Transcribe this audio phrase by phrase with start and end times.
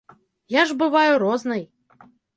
[0.53, 1.63] Я ж бываю рознай.